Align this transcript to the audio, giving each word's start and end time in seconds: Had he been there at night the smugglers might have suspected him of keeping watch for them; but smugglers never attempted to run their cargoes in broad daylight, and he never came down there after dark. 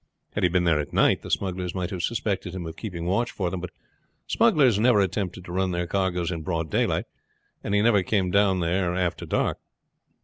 Had 0.33 0.41
he 0.41 0.49
been 0.49 0.63
there 0.63 0.79
at 0.79 0.93
night 0.93 1.21
the 1.21 1.29
smugglers 1.29 1.75
might 1.75 1.91
have 1.91 2.01
suspected 2.01 2.55
him 2.55 2.65
of 2.65 2.75
keeping 2.75 3.05
watch 3.05 3.29
for 3.29 3.51
them; 3.51 3.59
but 3.59 3.69
smugglers 4.25 4.79
never 4.79 4.99
attempted 4.99 5.45
to 5.45 5.51
run 5.51 5.69
their 5.69 5.85
cargoes 5.85 6.31
in 6.31 6.41
broad 6.41 6.71
daylight, 6.71 7.05
and 7.63 7.75
he 7.75 7.83
never 7.83 8.01
came 8.01 8.31
down 8.31 8.61
there 8.61 8.95
after 8.95 9.27
dark. 9.27 9.59